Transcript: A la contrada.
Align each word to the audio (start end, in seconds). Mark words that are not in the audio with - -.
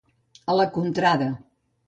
A 0.53 0.55
la 0.61 0.65
contrada. 0.79 1.29